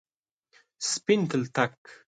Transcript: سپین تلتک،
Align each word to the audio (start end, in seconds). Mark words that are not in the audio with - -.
سپین 0.91 1.19
تلتک، 1.29 1.73